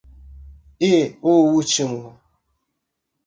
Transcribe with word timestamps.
E 0.93 0.95
o 1.21 1.33
último? 1.59 2.01